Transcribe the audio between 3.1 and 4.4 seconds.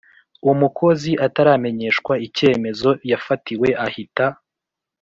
yafatiwe ahita